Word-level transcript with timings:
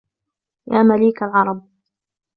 يا 0.67 0.83
مليك 0.83 1.23
العربِ 1.23 1.67